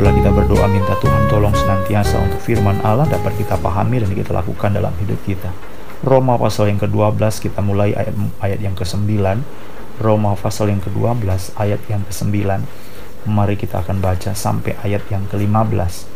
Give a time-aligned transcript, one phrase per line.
[0.00, 4.32] biarlah kita berdoa minta Tuhan tolong senantiasa untuk firman Allah dapat kita pahami dan kita
[4.32, 5.52] lakukan dalam hidup kita.
[6.00, 9.20] Roma pasal yang ke-12 kita mulai ayat, ayat yang ke-9
[10.00, 12.32] Roma pasal yang ke-12 ayat yang ke-9
[13.28, 16.08] Mari kita akan baca sampai ayat yang ke-15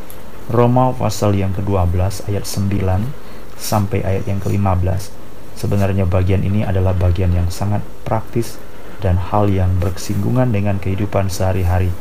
[0.48, 5.12] Roma pasal yang ke-12 ayat 9 sampai ayat yang ke-15
[5.60, 8.56] Sebenarnya bagian ini adalah bagian yang sangat praktis
[9.04, 11.92] dan hal yang bersinggungan dengan kehidupan sehari-hari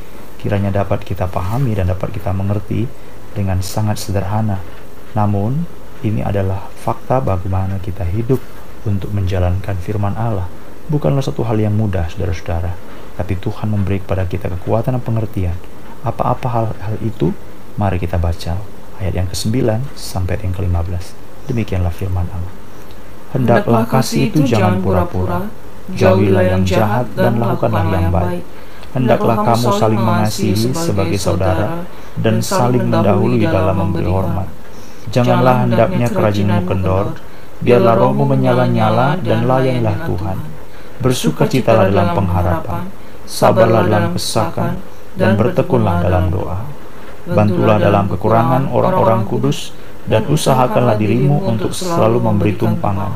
[0.44, 2.86] kiranya dapat kita pahami dan dapat kita mengerti
[3.32, 4.60] dengan sangat sederhana
[5.16, 5.64] namun
[6.04, 8.42] ini adalah fakta bagaimana kita hidup
[8.84, 10.50] untuk menjalankan firman Allah.
[10.92, 12.76] Bukanlah satu hal yang mudah, saudara-saudara,
[13.16, 15.56] tapi Tuhan memberi kepada kita kekuatan dan pengertian.
[16.04, 17.32] Apa-apa hal-hal itu,
[17.80, 18.60] mari kita baca
[19.00, 21.16] ayat yang ke-9 sampai yang ke-15.
[21.48, 22.54] Demikianlah firman Allah.
[23.32, 25.48] Hendaklah kasih itu jangan pura-pura,
[25.96, 28.44] jauhilah yang jahat dan lakukanlah yang baik.
[28.94, 31.82] Hendaklah kamu saling mengasihi sebagai saudara
[32.22, 34.46] dan saling mendahului dalam memberi hormat.
[35.10, 37.18] Janganlah hendaknya kerajinmu kendor,
[37.66, 40.38] biarlah rohmu menyala-nyala dan layanlah Tuhan.
[41.02, 42.82] Bersukacitalah dalam pengharapan,
[43.26, 44.78] sabarlah dalam kesakan,
[45.18, 46.62] dan bertekunlah dalam doa.
[47.24, 49.74] Bantulah dalam kekurangan orang-orang kudus,
[50.06, 53.16] dan usahakanlah dirimu untuk selalu memberi tumpangan.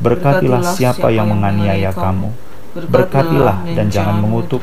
[0.00, 2.32] Berkatilah siapa yang menganiaya kamu,
[2.88, 4.60] berkatilah dan jangan mengutuk,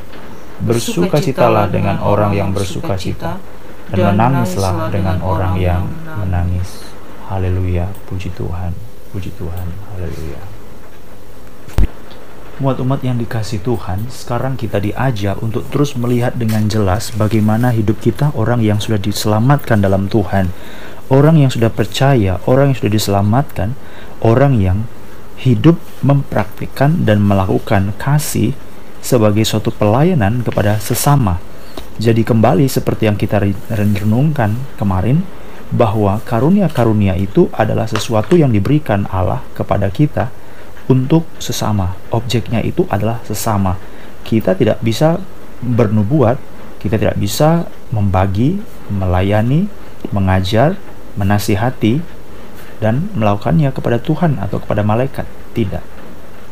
[0.64, 3.38] bersukacitalah dengan orang yang bersukacita,
[3.92, 5.84] dan menangislah dengan orang yang
[6.24, 6.88] menangis.
[7.28, 8.74] Haleluya, puji Tuhan,
[9.12, 10.42] puji Tuhan, haleluya.
[12.62, 17.98] Muat umat yang dikasih Tuhan, sekarang kita diajak untuk terus melihat dengan jelas bagaimana hidup
[17.98, 20.54] kita orang yang sudah diselamatkan dalam Tuhan.
[21.10, 23.74] Orang yang sudah percaya, orang yang sudah diselamatkan,
[24.22, 24.86] orang yang
[25.42, 28.56] hidup mempraktikkan dan melakukan kasih
[29.04, 31.44] sebagai suatu pelayanan kepada sesama
[32.02, 33.38] jadi kembali seperti yang kita
[33.70, 35.22] renungkan kemarin
[35.70, 40.34] bahwa karunia-karunia itu adalah sesuatu yang diberikan Allah kepada kita
[40.90, 41.94] untuk sesama.
[42.10, 43.78] Objeknya itu adalah sesama.
[44.26, 45.22] Kita tidak bisa
[45.62, 46.42] bernubuat,
[46.82, 48.58] kita tidak bisa membagi,
[48.90, 49.70] melayani,
[50.10, 50.74] mengajar,
[51.14, 52.02] menasihati
[52.82, 55.30] dan melakukannya kepada Tuhan atau kepada malaikat.
[55.54, 55.93] Tidak.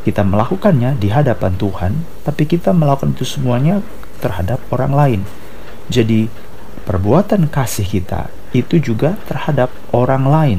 [0.02, 1.92] Kita melakukannya di hadapan Tuhan,
[2.26, 3.82] tapi kita melakukan itu semuanya
[4.18, 5.20] terhadap orang lain.
[5.86, 6.26] Jadi,
[6.82, 10.58] perbuatan kasih kita itu juga terhadap orang lain.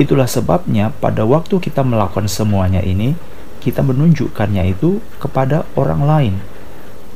[0.00, 3.12] Itulah sebabnya pada waktu kita melakukan semuanya ini,
[3.60, 6.34] kita menunjukkannya itu kepada orang lain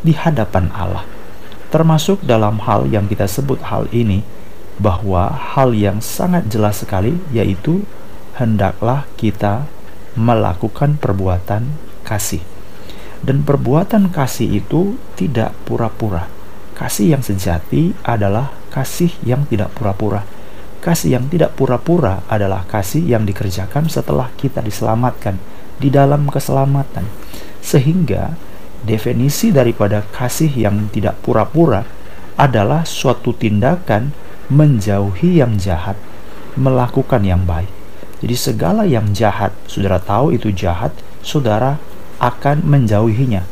[0.04, 1.08] di hadapan Allah.
[1.72, 4.22] Termasuk dalam hal yang kita sebut hal ini,
[4.76, 7.84] bahwa hal yang sangat jelas sekali yaitu
[8.36, 9.64] hendaklah kita
[10.16, 11.68] melakukan perbuatan
[12.02, 12.40] kasih.
[13.20, 16.28] Dan perbuatan kasih itu tidak pura-pura.
[16.76, 20.24] Kasih yang sejati adalah kasih yang tidak pura-pura.
[20.84, 25.40] Kasih yang tidak pura-pura adalah kasih yang dikerjakan setelah kita diselamatkan
[25.80, 27.08] di dalam keselamatan.
[27.64, 28.36] Sehingga
[28.84, 31.82] definisi daripada kasih yang tidak pura-pura
[32.36, 34.12] adalah suatu tindakan
[34.52, 35.98] menjauhi yang jahat,
[36.54, 37.75] melakukan yang baik.
[38.24, 41.76] Jadi segala yang jahat, saudara tahu itu jahat, saudara
[42.16, 43.44] akan menjauhinya.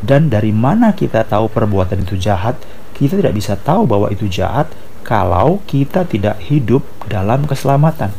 [0.00, 2.56] Dan dari mana kita tahu perbuatan itu jahat?
[2.96, 4.68] Kita tidak bisa tahu bahwa itu jahat
[5.00, 8.12] kalau kita tidak hidup dalam keselamatan.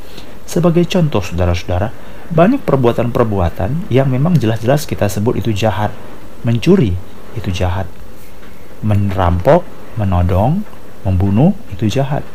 [0.50, 1.94] Sebagai contoh, saudara-saudara,
[2.34, 5.94] banyak perbuatan-perbuatan yang memang jelas-jelas kita sebut itu jahat.
[6.42, 6.98] Mencuri
[7.38, 7.86] itu jahat.
[8.82, 9.62] Merampok,
[10.02, 10.66] menodong,
[11.06, 12.26] membunuh itu jahat.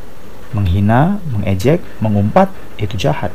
[0.55, 3.35] Menghina, mengejek, mengumpat itu jahat.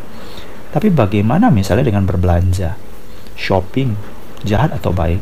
[0.72, 2.80] Tapi bagaimana misalnya dengan berbelanja,
[3.36, 4.00] shopping,
[4.48, 5.20] jahat atau baik,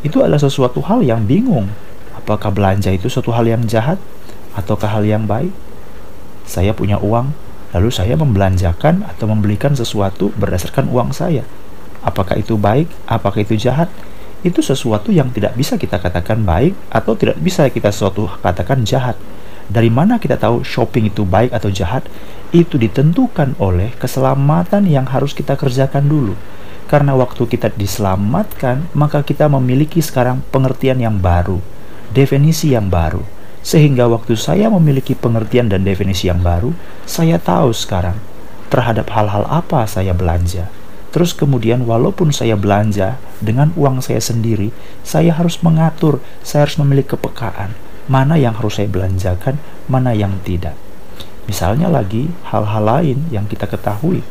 [0.00, 1.68] itu adalah sesuatu hal yang bingung.
[2.16, 4.00] Apakah belanja itu suatu hal yang jahat
[4.56, 5.52] ataukah hal yang baik?
[6.48, 7.36] Saya punya uang,
[7.76, 11.44] lalu saya membelanjakan atau membelikan sesuatu berdasarkan uang saya.
[12.00, 12.88] Apakah itu baik?
[13.04, 13.92] Apakah itu jahat?
[14.40, 19.20] Itu sesuatu yang tidak bisa kita katakan baik atau tidak bisa kita suatu katakan jahat.
[19.70, 22.02] Dari mana kita tahu shopping itu baik atau jahat?
[22.50, 26.34] Itu ditentukan oleh keselamatan yang harus kita kerjakan dulu.
[26.90, 31.62] Karena waktu kita diselamatkan, maka kita memiliki sekarang pengertian yang baru,
[32.10, 33.22] definisi yang baru.
[33.62, 36.74] Sehingga waktu saya memiliki pengertian dan definisi yang baru,
[37.06, 38.18] saya tahu sekarang
[38.74, 40.66] terhadap hal-hal apa saya belanja.
[41.14, 44.74] Terus kemudian walaupun saya belanja dengan uang saya sendiri,
[45.06, 47.70] saya harus mengatur, saya harus memiliki kepekaan.
[48.06, 49.60] Mana yang harus saya belanjakan,
[49.90, 50.78] mana yang tidak.
[51.50, 54.22] Misalnya lagi hal-hal lain yang kita ketahui.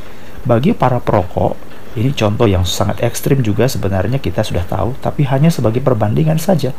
[0.48, 5.50] Bagi para perokok, Ini contoh yang sangat ekstrim juga sebenarnya kita sudah tahu, tapi hanya
[5.50, 6.70] sebagai perbandingan saja.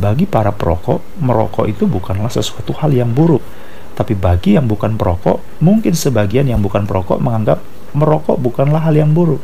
[0.00, 3.44] Bagi para perokok, merokok itu bukanlah sesuatu hal yang buruk.
[3.92, 7.60] Tapi bagi yang bukan perokok, mungkin sebagian yang bukan perokok menganggap
[7.92, 9.38] merokok bukanlah hal yang buruk.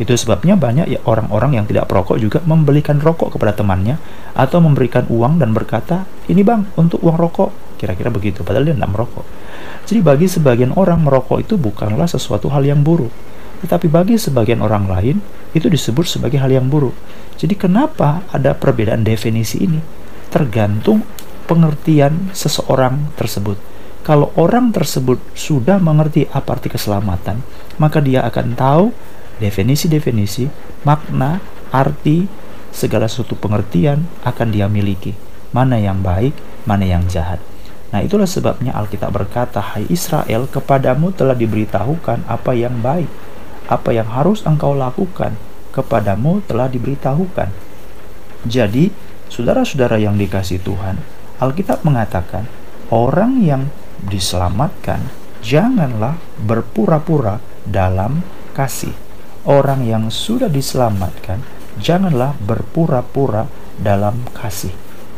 [0.00, 4.00] Itu sebabnya banyak ya orang-orang yang tidak perokok juga membelikan rokok kepada temannya
[4.32, 8.94] atau memberikan uang dan berkata, "Ini Bang, untuk uang rokok." Kira-kira begitu, padahal dia tidak
[8.94, 9.26] merokok.
[9.84, 13.10] Jadi bagi sebagian orang merokok itu bukanlah sesuatu hal yang buruk.
[13.66, 15.16] Tetapi bagi sebagian orang lain,
[15.54, 16.94] itu disebut sebagai hal yang buruk.
[17.38, 19.78] Jadi kenapa ada perbedaan definisi ini?
[20.30, 21.02] Tergantung
[21.46, 23.58] pengertian seseorang tersebut.
[24.02, 27.38] Kalau orang tersebut sudah mengerti apa arti keselamatan,
[27.78, 28.84] maka dia akan tahu
[29.38, 30.50] definisi-definisi,
[30.82, 31.40] makna,
[31.70, 32.26] arti,
[32.72, 35.14] segala sesuatu pengertian akan dia miliki.
[35.52, 36.32] Mana yang baik,
[36.64, 37.38] mana yang jahat.
[37.92, 43.08] Nah itulah sebabnya Alkitab berkata, Hai Israel, kepadamu telah diberitahukan apa yang baik
[43.72, 45.36] apa yang harus engkau lakukan
[45.72, 47.48] kepadamu telah diberitahukan.
[48.44, 48.90] Jadi,
[49.32, 50.98] saudara-saudara yang dikasih Tuhan,
[51.38, 52.44] Alkitab mengatakan,
[52.92, 53.72] orang yang
[54.04, 55.08] diselamatkan
[55.40, 58.20] janganlah berpura-pura dalam
[58.52, 58.92] kasih.
[59.42, 61.42] Orang yang sudah diselamatkan
[61.82, 64.70] janganlah berpura-pura dalam kasih.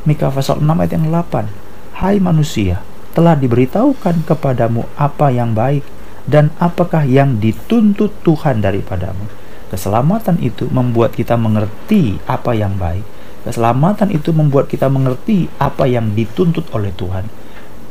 [0.08, 2.00] Mika pasal 6 ayat yang 8.
[2.00, 2.80] Hai manusia,
[3.12, 5.84] telah diberitahukan kepadamu apa yang baik
[6.24, 9.28] dan apakah yang dituntut Tuhan daripadamu.
[9.68, 13.04] Keselamatan itu membuat kita mengerti apa yang baik.
[13.44, 17.28] Keselamatan itu membuat kita mengerti apa yang dituntut oleh Tuhan.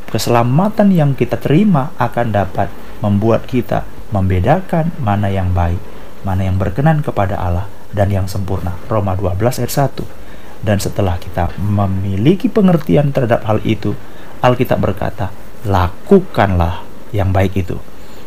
[0.10, 2.74] Keselamatan yang kita terima akan dapat
[3.06, 5.93] membuat kita membedakan mana yang baik,
[6.24, 8.76] mana yang berkenan kepada Allah, dan yang sempurna.
[8.90, 10.64] Roma 12 ayat 1.
[10.64, 13.94] Dan setelah kita memiliki pengertian terhadap hal itu,
[14.40, 15.32] Alkitab berkata,
[15.64, 16.84] lakukanlah
[17.16, 17.80] yang baik itu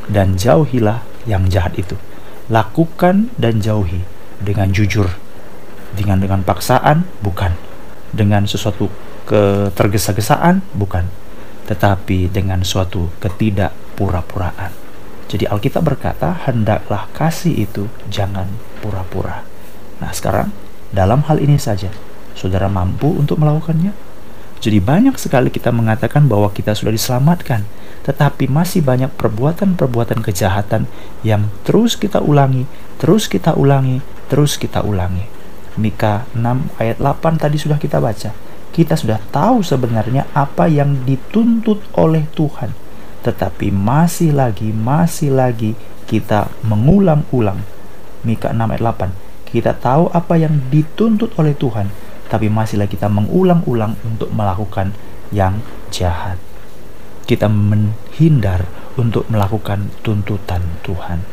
[0.07, 1.99] dan jauhilah yang jahat itu.
[2.47, 4.07] Lakukan dan jauhi
[4.39, 5.11] dengan jujur,
[5.99, 7.59] dengan dengan paksaan bukan,
[8.15, 8.87] dengan sesuatu
[9.27, 11.11] ketergesa-gesaan bukan,
[11.67, 14.86] tetapi dengan suatu ketidakpura-puraan.
[15.27, 18.47] Jadi Alkitab berkata, hendaklah kasih itu jangan
[18.79, 19.43] pura-pura.
[19.99, 20.55] Nah sekarang,
[20.95, 21.91] dalam hal ini saja,
[22.39, 23.91] saudara mampu untuk melakukannya?
[24.63, 27.67] Jadi banyak sekali kita mengatakan bahwa kita sudah diselamatkan,
[28.07, 30.87] tetapi masih banyak perbuatan-perbuatan kejahatan
[31.27, 32.65] yang terus kita ulangi,
[33.03, 34.01] terus kita ulangi,
[34.31, 35.27] terus kita ulangi.
[35.77, 38.33] Mika 6 ayat 8 tadi sudah kita baca.
[38.73, 42.86] Kita sudah tahu sebenarnya apa yang dituntut oleh Tuhan.
[43.27, 45.75] Tetapi masih lagi, masih lagi
[46.07, 47.67] kita mengulang-ulang.
[48.23, 49.51] Mika 6 ayat 8.
[49.51, 51.91] Kita tahu apa yang dituntut oleh Tuhan,
[52.31, 54.95] tapi masih lagi kita mengulang-ulang untuk melakukan
[55.35, 55.59] yang
[55.91, 56.39] jahat
[57.27, 61.27] kita menghindar untuk melakukan tuntutan Tuhan.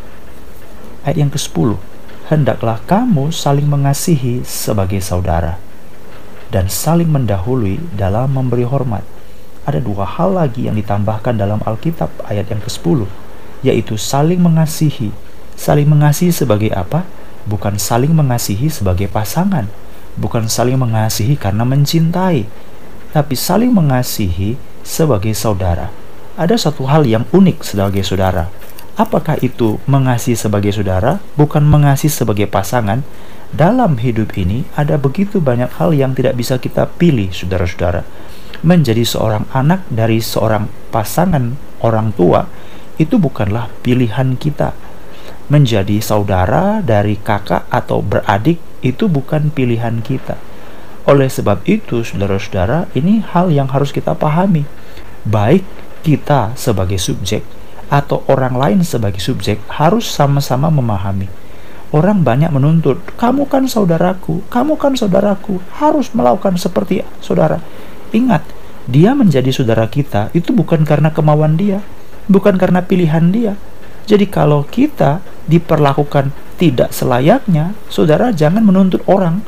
[1.06, 1.78] Ayat yang ke-10,
[2.34, 5.62] hendaklah kamu saling mengasihi sebagai saudara
[6.50, 9.06] dan saling mendahului dalam memberi hormat.
[9.64, 13.08] Ada dua hal lagi yang ditambahkan dalam Alkitab ayat yang ke-10,
[13.64, 15.16] yaitu saling mengasihi.
[15.56, 17.08] Saling mengasihi sebagai apa?
[17.48, 19.72] Bukan saling mengasihi sebagai pasangan,
[20.20, 22.44] bukan saling mengasihi karena mencintai,
[23.16, 25.94] tapi saling mengasihi sebagai saudara.
[26.36, 28.52] Ada satu hal yang unik sebagai saudara.
[29.00, 33.02] Apakah itu mengasihi sebagai saudara, bukan mengasihi sebagai pasangan?
[33.54, 38.02] Dalam hidup ini ada begitu banyak hal yang tidak bisa kita pilih, saudara-saudara.
[38.64, 42.48] Menjadi seorang anak dari seorang pasangan orang tua
[42.96, 44.72] itu bukanlah pilihan kita.
[45.52, 50.40] Menjadi saudara dari kakak atau beradik itu bukan pilihan kita
[51.04, 54.64] oleh sebab itu, saudara-saudara, ini hal yang harus kita pahami.
[55.28, 55.68] Baik
[56.00, 57.44] kita sebagai subjek
[57.92, 61.28] atau orang lain sebagai subjek harus sama-sama memahami.
[61.92, 67.60] Orang banyak menuntut, kamu kan saudaraku, kamu kan saudaraku, harus melakukan seperti saudara.
[68.14, 68.46] Ingat,
[68.86, 71.82] dia menjadi saudara kita itu bukan karena kemauan dia,
[72.30, 73.54] bukan karena pilihan dia.
[74.06, 79.42] Jadi kalau kita diperlakukan tidak selayaknya, saudara jangan menuntut orang.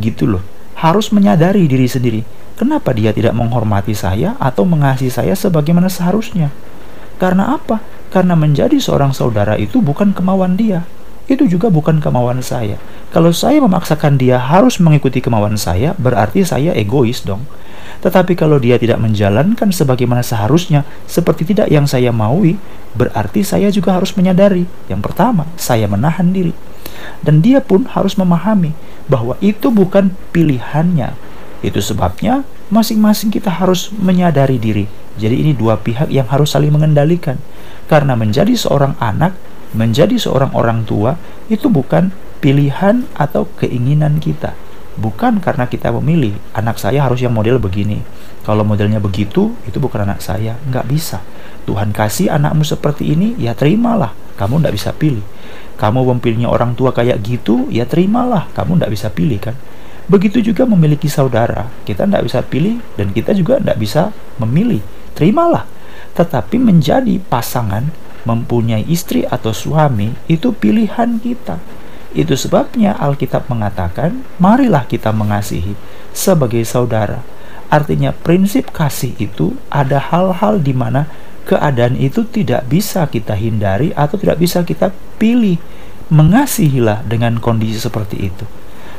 [0.00, 0.42] Gitu loh
[0.82, 2.20] harus menyadari diri sendiri.
[2.58, 6.50] Kenapa dia tidak menghormati saya atau mengasihi saya sebagaimana seharusnya?
[7.22, 7.78] Karena apa?
[8.10, 10.82] Karena menjadi seorang saudara itu bukan kemauan dia.
[11.30, 12.82] Itu juga bukan kemauan saya.
[13.14, 17.46] Kalau saya memaksakan dia harus mengikuti kemauan saya, berarti saya egois dong.
[18.00, 22.56] Tetapi kalau dia tidak menjalankan sebagaimana seharusnya, seperti tidak yang saya maui,
[22.96, 24.64] berarti saya juga harus menyadari.
[24.88, 26.56] Yang pertama, saya menahan diri.
[27.20, 28.72] Dan dia pun harus memahami
[29.10, 31.12] bahwa itu bukan pilihannya.
[31.60, 34.88] Itu sebabnya masing-masing kita harus menyadari diri.
[35.20, 37.36] Jadi ini dua pihak yang harus saling mengendalikan.
[37.86, 39.36] Karena menjadi seorang anak
[39.72, 41.16] Menjadi seorang orang tua
[41.48, 42.12] itu bukan
[42.44, 44.52] pilihan atau keinginan kita.
[44.92, 48.04] Bukan karena kita memilih, anak saya harus yang model begini.
[48.44, 50.60] Kalau modelnya begitu, itu bukan anak saya.
[50.68, 51.18] Nggak bisa.
[51.64, 54.12] Tuhan kasih anakmu seperti ini, ya terimalah.
[54.36, 55.24] Kamu nggak bisa pilih.
[55.80, 58.52] Kamu memilihnya orang tua kayak gitu, ya terimalah.
[58.52, 59.56] Kamu nggak bisa pilih kan.
[60.10, 61.70] Begitu juga memiliki saudara.
[61.88, 64.82] Kita nggak bisa pilih dan kita juga nggak bisa memilih.
[65.16, 65.64] Terimalah.
[66.12, 67.88] Tetapi menjadi pasangan,
[68.28, 71.81] mempunyai istri atau suami, itu pilihan kita
[72.12, 75.74] itu sebabnya Alkitab mengatakan, marilah kita mengasihi
[76.12, 77.24] sebagai saudara.
[77.72, 81.08] Artinya prinsip kasih itu ada hal-hal di mana
[81.48, 85.56] keadaan itu tidak bisa kita hindari atau tidak bisa kita pilih.
[86.12, 88.44] Mengasihilah dengan kondisi seperti itu.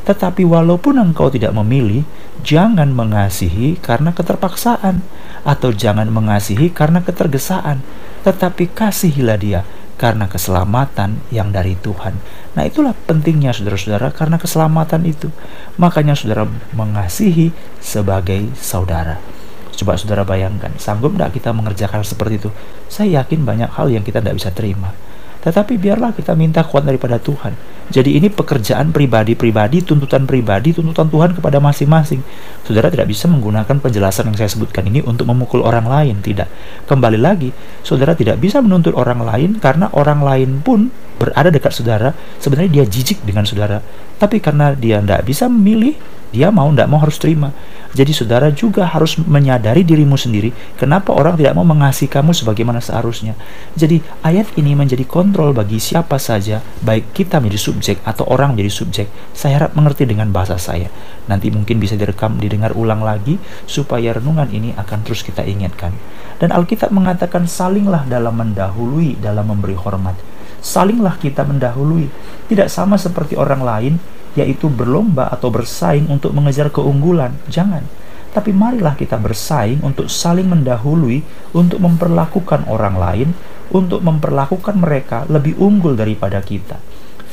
[0.03, 2.01] Tetapi walaupun engkau tidak memilih,
[2.41, 5.05] jangan mengasihi karena keterpaksaan
[5.45, 7.85] atau jangan mengasihi karena ketergesaan,
[8.25, 9.61] tetapi kasihilah dia
[10.03, 12.19] karena keselamatan yang dari Tuhan.
[12.59, 15.31] Nah, itulah pentingnya saudara-saudara karena keselamatan itu.
[15.79, 16.43] Makanya saudara
[16.75, 19.23] mengasihi sebagai saudara.
[19.71, 22.49] Coba saudara bayangkan, sanggup tidak kita mengerjakan seperti itu?
[22.91, 24.91] Saya yakin banyak hal yang kita tidak bisa terima.
[25.39, 27.55] Tetapi biarlah kita minta kuat daripada Tuhan.
[27.93, 32.25] Jadi ini pekerjaan pribadi-pribadi, tuntutan pribadi, tuntutan Tuhan kepada masing-masing.
[32.65, 36.49] Saudara tidak bisa menggunakan penjelasan yang saya sebutkan ini untuk memukul orang lain, tidak.
[36.89, 37.53] Kembali lagi,
[37.85, 40.89] saudara tidak bisa menuntut orang lain karena orang lain pun
[41.21, 43.77] berada dekat saudara, sebenarnya dia jijik dengan saudara.
[44.17, 45.93] Tapi karena dia tidak bisa memilih,
[46.33, 47.53] dia mau tidak mau harus terima.
[47.93, 50.49] Jadi saudara juga harus menyadari dirimu sendiri
[50.81, 53.37] kenapa orang tidak mau mengasihi kamu sebagaimana seharusnya.
[53.77, 58.73] Jadi ayat ini menjadi kontrol bagi siapa saja, baik kita menjadi subjek atau orang menjadi
[58.73, 59.07] subjek.
[59.37, 60.89] Saya harap mengerti dengan bahasa saya.
[61.29, 63.37] Nanti mungkin bisa direkam, didengar ulang lagi
[63.69, 65.93] supaya renungan ini akan terus kita ingatkan.
[66.41, 70.17] Dan Alkitab mengatakan salinglah dalam mendahului, dalam memberi hormat.
[70.63, 72.09] Salinglah kita mendahului.
[72.49, 73.93] Tidak sama seperti orang lain
[74.33, 77.37] yaitu berlomba atau bersaing untuk mengejar keunggulan.
[77.49, 77.85] Jangan.
[78.33, 81.21] Tapi marilah kita bersaing untuk saling mendahului,
[81.53, 83.29] untuk memperlakukan orang lain,
[83.69, 86.81] untuk memperlakukan mereka lebih unggul daripada kita.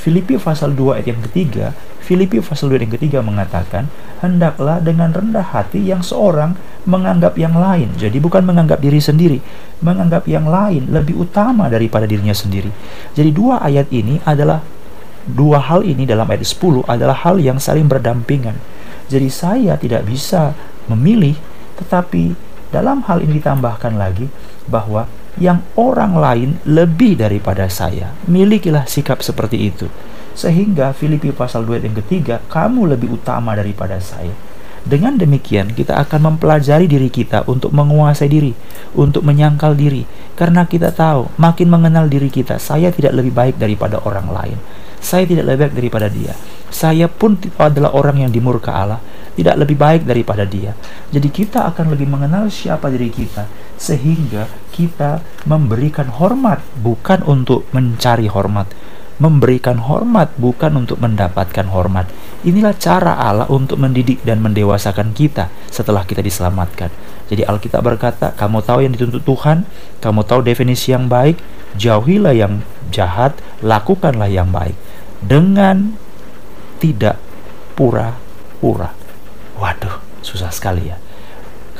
[0.01, 3.89] Filipi pasal 2 ayat yang ketiga, Filipi pasal 2 ayat yang ketiga mengatakan,
[4.25, 6.57] hendaklah dengan rendah hati yang seorang
[6.89, 7.93] menganggap yang lain.
[8.01, 9.45] Jadi bukan menganggap diri sendiri,
[9.85, 12.73] menganggap yang lain lebih utama daripada dirinya sendiri.
[13.13, 14.65] Jadi dua ayat ini adalah
[15.29, 18.57] dua hal ini dalam ayat 10 adalah hal yang saling berdampingan.
[19.11, 20.55] Jadi saya tidak bisa
[20.87, 21.35] memilih,
[21.81, 22.35] tetapi
[22.71, 24.31] dalam hal ini ditambahkan lagi
[24.71, 28.15] bahwa yang orang lain lebih daripada saya.
[28.31, 29.87] Milikilah sikap seperti itu.
[30.35, 34.33] Sehingga Filipi pasal 2 yang ketiga, kamu lebih utama daripada saya.
[34.81, 38.57] Dengan demikian, kita akan mempelajari diri kita untuk menguasai diri,
[38.97, 40.09] untuk menyangkal diri,
[40.41, 44.57] karena kita tahu makin mengenal diri kita, saya tidak lebih baik daripada orang lain.
[45.01, 46.35] Saya tidak lebih baik daripada dia.
[46.71, 49.01] Saya pun adalah orang yang dimurka Allah,
[49.35, 50.77] tidak lebih baik daripada dia.
[51.11, 53.49] Jadi kita akan lebih mengenal siapa diri kita
[53.81, 58.71] sehingga kita memberikan hormat bukan untuk mencari hormat,
[59.17, 62.07] memberikan hormat bukan untuk mendapatkan hormat.
[62.45, 66.93] Inilah cara Allah untuk mendidik dan mendewasakan kita setelah kita diselamatkan.
[67.33, 69.65] Jadi Alkitab berkata, kamu tahu yang dituntut Tuhan,
[70.05, 71.41] kamu tahu definisi yang baik,
[71.81, 72.61] jauhilah yang
[72.93, 74.75] jahat, lakukanlah yang baik
[75.21, 75.97] dengan
[76.81, 77.21] tidak
[77.77, 78.93] pura-pura.
[79.61, 80.97] Waduh, susah sekali ya.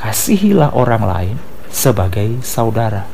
[0.01, 1.35] Kasihilah orang lain
[1.69, 3.05] sebagai saudara.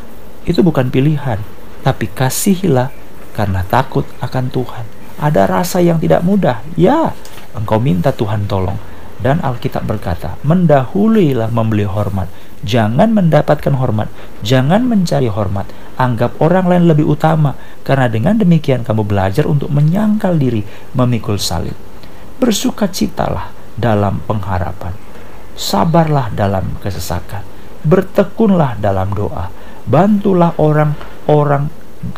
[0.48, 1.40] Itu bukan pilihan,
[1.84, 2.92] tapi kasihilah
[3.36, 4.86] karena takut akan Tuhan.
[5.18, 6.64] Ada rasa yang tidak mudah.
[6.80, 7.12] Ya,
[7.56, 8.78] engkau minta Tuhan tolong.
[9.18, 12.30] Dan Alkitab berkata, mendahuluilah membeli hormat.
[12.66, 14.10] Jangan mendapatkan hormat,
[14.42, 15.70] jangan mencari hormat.
[15.98, 17.54] Anggap orang lain lebih utama,
[17.86, 20.66] karena dengan demikian kamu belajar untuk menyangkal diri,
[20.98, 21.78] memikul salib.
[22.38, 24.94] Bersukacitalah dalam pengharapan,
[25.54, 27.46] sabarlah dalam kesesakan,
[27.86, 29.54] bertekunlah dalam doa,
[29.86, 31.70] bantulah orang-orang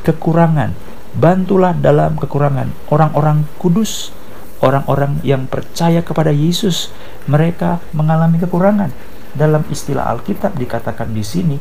[0.04, 0.72] kekurangan,
[1.16, 4.16] bantulah dalam kekurangan orang-orang kudus.
[4.60, 6.92] Orang-orang yang percaya kepada Yesus,
[7.32, 8.92] mereka mengalami kekurangan.
[9.36, 11.58] Dalam istilah Alkitab dikatakan di sini,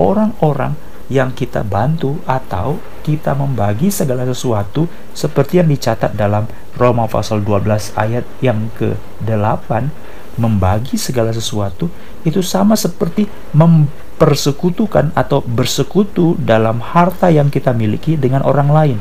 [0.00, 0.72] orang-orang
[1.10, 6.46] yang kita bantu atau kita membagi segala sesuatu seperti yang dicatat dalam
[6.78, 9.90] Roma pasal 12 ayat yang ke-8
[10.38, 11.90] membagi segala sesuatu
[12.22, 18.98] itu sama seperti mempersekutukan atau bersekutu dalam harta yang kita miliki dengan orang lain.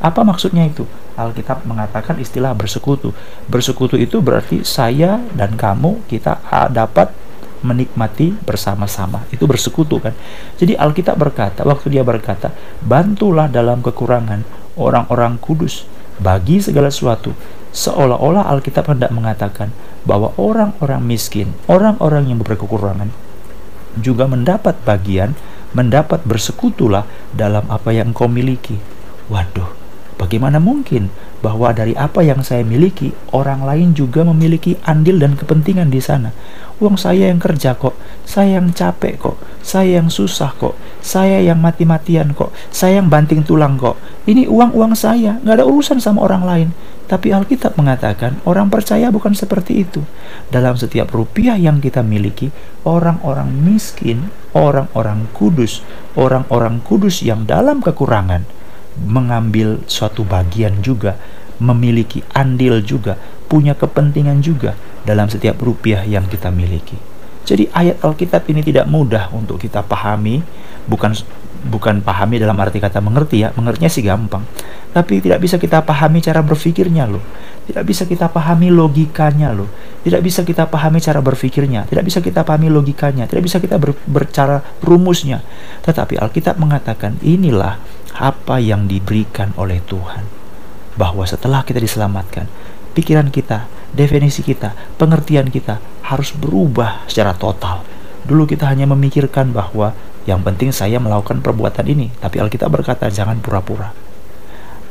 [0.00, 0.88] Apa maksudnya itu?
[1.12, 3.12] Alkitab mengatakan istilah bersekutu.
[3.46, 6.40] Bersekutu itu berarti saya dan kamu kita
[6.72, 7.12] dapat
[7.62, 9.24] menikmati bersama-sama.
[9.30, 10.14] Itu bersekutu kan.
[10.58, 12.50] Jadi Alkitab berkata, waktu dia berkata,
[12.82, 14.42] bantulah dalam kekurangan
[14.76, 15.86] orang-orang kudus
[16.18, 17.32] bagi segala sesuatu.
[17.72, 19.72] Seolah-olah Alkitab hendak mengatakan
[20.04, 23.08] bahwa orang-orang miskin, orang-orang yang berkekurangan
[23.96, 25.32] juga mendapat bagian,
[25.72, 28.76] mendapat bersekutulah dalam apa yang kau miliki.
[29.32, 29.72] Waduh,
[30.20, 31.08] bagaimana mungkin
[31.42, 36.30] bahwa dari apa yang saya miliki, orang lain juga memiliki andil dan kepentingan di sana.
[36.78, 41.58] Uang saya yang kerja kok, saya yang capek kok, saya yang susah kok, saya yang
[41.58, 43.98] mati-matian kok, saya yang banting tulang kok.
[44.26, 46.68] Ini uang-uang saya, nggak ada urusan sama orang lain.
[47.10, 50.00] Tapi Alkitab mengatakan orang percaya bukan seperti itu.
[50.48, 52.48] Dalam setiap rupiah yang kita miliki,
[52.86, 55.84] orang-orang miskin, orang-orang kudus,
[56.16, 58.46] orang-orang kudus yang dalam kekurangan,
[59.00, 61.16] mengambil suatu bagian juga,
[61.62, 63.16] memiliki andil juga,
[63.48, 66.96] punya kepentingan juga dalam setiap rupiah yang kita miliki.
[67.42, 70.40] Jadi ayat Alkitab ini tidak mudah untuk kita pahami,
[70.86, 71.10] bukan
[71.62, 74.42] bukan pahami dalam arti kata mengerti ya, mengertinya sih gampang.
[74.92, 77.22] Tapi tidak bisa kita pahami cara berpikirnya loh.
[77.62, 79.70] Tidak bisa kita pahami logikanya loh.
[80.02, 83.94] Tidak bisa kita pahami cara berpikirnya, tidak bisa kita pahami logikanya, tidak bisa kita ber,
[84.10, 85.46] bercara rumusnya.
[85.86, 87.78] Tetapi Alkitab mengatakan inilah
[88.16, 90.24] apa yang diberikan oleh Tuhan.
[90.96, 92.46] Bahwa setelah kita diselamatkan,
[92.92, 97.84] pikiran kita, definisi kita, pengertian kita harus berubah secara total.
[98.22, 99.96] Dulu kita hanya memikirkan bahwa
[100.28, 103.90] yang penting saya melakukan perbuatan ini, tapi Alkitab berkata jangan pura-pura.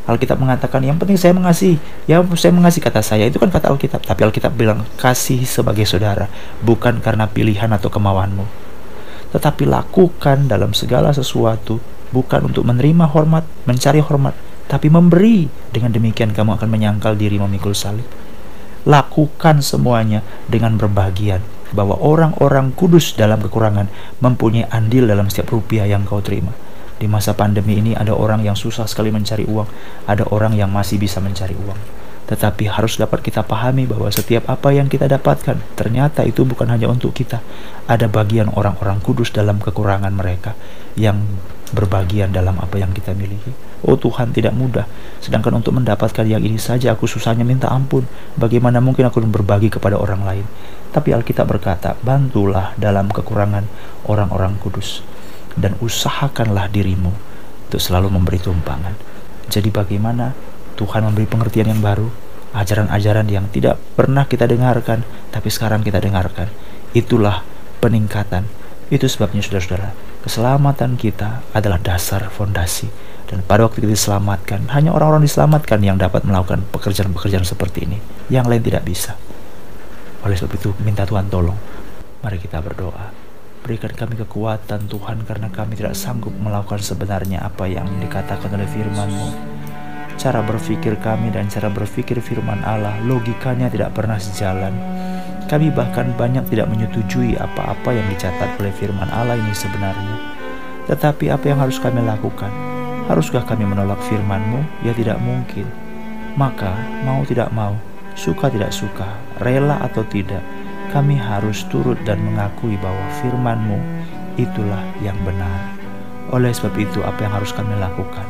[0.02, 1.78] Alkitab mengatakan yang penting saya mengasihi.
[2.10, 6.28] Ya saya mengasihi kata saya itu kan kata Alkitab, tapi Alkitab bilang kasih sebagai saudara,
[6.66, 8.44] bukan karena pilihan atau kemauanmu.
[9.32, 11.80] Tetapi lakukan dalam segala sesuatu
[12.12, 14.36] bukan untuk menerima hormat, mencari hormat,
[14.68, 15.48] tapi memberi.
[15.72, 18.06] Dengan demikian kamu akan menyangkal diri memikul salib.
[18.88, 21.42] Lakukan semuanya dengan berbagian
[21.72, 23.88] bahwa orang-orang kudus dalam kekurangan
[24.20, 26.52] mempunyai andil dalam setiap rupiah yang kau terima.
[27.02, 29.66] Di masa pandemi ini ada orang yang susah sekali mencari uang,
[30.06, 31.80] ada orang yang masih bisa mencari uang.
[32.30, 36.88] Tetapi harus dapat kita pahami bahwa setiap apa yang kita dapatkan, ternyata itu bukan hanya
[36.88, 37.42] untuk kita.
[37.90, 40.54] Ada bagian orang-orang kudus dalam kekurangan mereka
[40.94, 41.26] yang
[41.72, 43.52] berbagian dalam apa yang kita miliki.
[43.88, 44.86] Oh Tuhan tidak mudah.
[45.24, 48.06] Sedangkan untuk mendapatkan yang ini saja aku susahnya minta ampun.
[48.38, 50.46] Bagaimana mungkin aku berbagi kepada orang lain?
[50.92, 53.66] Tapi Alkitab berkata, bantulah dalam kekurangan
[54.06, 55.02] orang-orang kudus.
[55.56, 57.12] Dan usahakanlah dirimu
[57.68, 58.94] untuk selalu memberi tumpangan.
[59.48, 60.36] Jadi bagaimana
[60.76, 62.08] Tuhan memberi pengertian yang baru?
[62.52, 66.52] Ajaran-ajaran yang tidak pernah kita dengarkan, tapi sekarang kita dengarkan.
[66.92, 67.48] Itulah
[67.80, 68.44] peningkatan.
[68.92, 72.88] Itu sebabnya saudara-saudara, keselamatan kita adalah dasar fondasi.
[73.26, 77.98] Dan pada waktu kita diselamatkan, hanya orang-orang diselamatkan yang dapat melakukan pekerjaan-pekerjaan seperti ini.
[78.28, 79.16] Yang lain tidak bisa.
[80.28, 81.56] Oleh sebab itu, minta Tuhan tolong.
[82.22, 83.10] Mari kita berdoa.
[83.62, 89.30] Berikan kami kekuatan Tuhan karena kami tidak sanggup melakukan sebenarnya apa yang dikatakan oleh firman-Mu.
[90.18, 94.74] Cara berpikir kami dan cara berpikir firman Allah, logikanya tidak pernah sejalan
[95.52, 100.16] kami bahkan banyak tidak menyetujui apa-apa yang dicatat oleh firman Allah ini sebenarnya.
[100.88, 102.48] Tetapi apa yang harus kami lakukan?
[103.12, 104.88] Haruskah kami menolak firman-Mu?
[104.88, 105.68] Ya tidak mungkin.
[106.40, 106.72] Maka
[107.04, 107.76] mau tidak mau,
[108.16, 110.40] suka tidak suka, rela atau tidak,
[110.96, 113.80] kami harus turut dan mengakui bahwa firman-Mu
[114.40, 115.76] itulah yang benar.
[116.32, 118.24] Oleh sebab itu apa yang harus kami lakukan?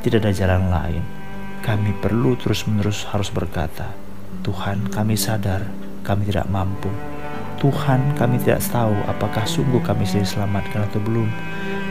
[0.00, 1.04] Tidak ada jalan lain.
[1.60, 3.92] Kami perlu terus-menerus harus berkata,
[4.40, 6.90] Tuhan kami sadar kami tidak mampu.
[7.62, 11.30] Tuhan, kami tidak tahu apakah sungguh kami sudah diselamatkan atau belum.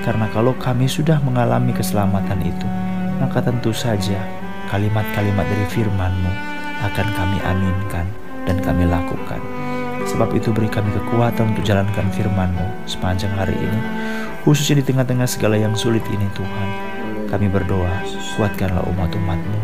[0.04, 2.68] Karena kalau kami sudah mengalami keselamatan itu,
[3.24, 4.20] maka tentu saja
[4.68, 6.32] kalimat-kalimat dari firman-Mu
[6.84, 8.04] akan kami aminkan
[8.44, 9.40] dan kami lakukan.
[10.02, 13.80] Sebab itu beri kami kekuatan untuk jalankan firman-Mu sepanjang hari ini,
[14.44, 16.68] khususnya di tengah-tengah segala yang sulit ini Tuhan.
[17.32, 18.04] Kami berdoa,
[18.36, 19.60] kuatkanlah umat-umat-Mu,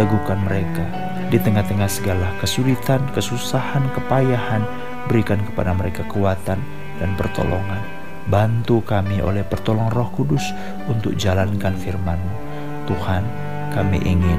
[0.00, 4.60] teguhkan mereka, di tengah-tengah segala kesulitan, kesusahan, kepayahan,
[5.08, 6.60] berikan kepada mereka kekuatan
[7.00, 7.80] dan pertolongan.
[8.28, 10.44] Bantu kami oleh pertolongan roh kudus
[10.92, 12.36] untuk jalankan firman-Mu.
[12.84, 13.24] Tuhan,
[13.72, 14.36] kami ingin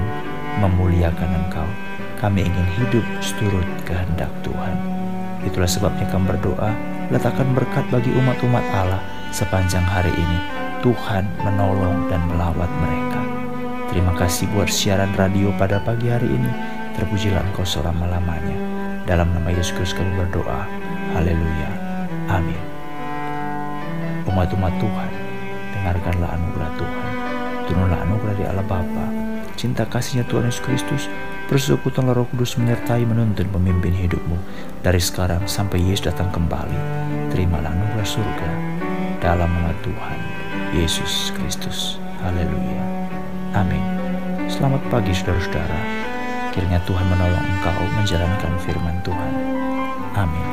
[0.62, 1.66] memuliakan Engkau.
[2.22, 4.78] Kami ingin hidup seturut kehendak Tuhan.
[5.44, 6.72] Itulah sebabnya kami berdoa,
[7.10, 9.02] letakkan berkat bagi umat-umat Allah
[9.34, 10.40] sepanjang hari ini.
[10.86, 13.22] Tuhan menolong dan melawat mereka.
[13.92, 16.83] Terima kasih buat siaran radio pada pagi hari ini.
[16.94, 18.58] Terpujilah engkau selama-lamanya.
[19.04, 20.64] Dalam nama Yesus Kristus kami berdoa.
[21.18, 21.72] Haleluya.
[22.32, 22.60] Amin.
[24.24, 25.12] Umat-umat Tuhan,
[25.76, 27.10] dengarkanlah anugerah Tuhan.
[27.68, 29.06] Turunlah anugerah di Allah Bapa.
[29.60, 31.04] Cinta kasihnya Tuhan Yesus Kristus,
[31.52, 34.40] persekutuan Roh Kudus menyertai menuntun pemimpin hidupmu
[34.82, 37.04] dari sekarang sampai Yesus datang kembali.
[37.34, 38.50] terimalah anugerah surga
[39.18, 40.20] dalam nama Tuhan
[40.78, 41.98] Yesus Kristus.
[42.22, 42.84] Haleluya.
[43.58, 43.82] Amin.
[44.50, 46.03] Selamat pagi saudara-saudara.
[46.54, 49.32] Kiranya Tuhan menolong engkau menjalankan firman Tuhan.
[50.14, 50.46] Amin.